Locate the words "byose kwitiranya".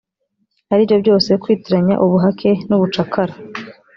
1.03-1.95